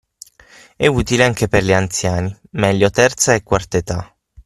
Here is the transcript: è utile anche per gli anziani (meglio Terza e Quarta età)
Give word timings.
è 0.77 0.87
utile 0.87 1.23
anche 1.25 1.47
per 1.47 1.63
gli 1.63 1.73
anziani 1.73 2.35
(meglio 2.53 2.89
Terza 2.89 3.35
e 3.35 3.43
Quarta 3.43 3.77
età) 3.77 4.15